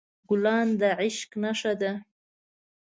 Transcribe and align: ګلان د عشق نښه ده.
ګلان 0.29 0.67
د 0.79 0.81
عشق 1.01 1.29
نښه 1.43 1.73
ده. 1.81 1.91